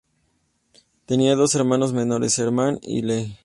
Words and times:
Tenía 1.05 1.35
dos 1.35 1.53
hermanos 1.53 1.93
menores, 1.93 2.39
Herman 2.39 2.79
y 2.81 3.03
Lee. 3.03 3.37